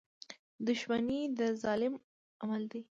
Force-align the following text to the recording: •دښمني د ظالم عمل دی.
•دښمني 0.67 1.19
د 1.37 1.39
ظالم 1.61 1.93
عمل 2.41 2.63
دی. 2.71 2.79